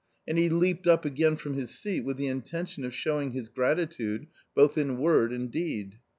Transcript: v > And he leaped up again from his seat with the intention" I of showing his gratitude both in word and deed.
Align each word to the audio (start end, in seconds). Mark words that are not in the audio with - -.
v 0.25 0.29
> 0.29 0.29
And 0.31 0.39
he 0.39 0.49
leaped 0.49 0.87
up 0.87 1.05
again 1.05 1.35
from 1.35 1.53
his 1.53 1.77
seat 1.77 1.99
with 2.03 2.17
the 2.17 2.25
intention" 2.25 2.83
I 2.83 2.87
of 2.87 2.93
showing 2.95 3.33
his 3.33 3.49
gratitude 3.49 4.25
both 4.55 4.75
in 4.75 4.97
word 4.97 5.31
and 5.31 5.51
deed. 5.51 5.99